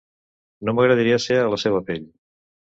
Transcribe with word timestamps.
No 0.69 0.75
m’agradaria 0.77 1.21
ser 1.27 1.39
a 1.43 1.53
la 1.57 1.61
seva 1.67 1.85
pell. 1.93 2.11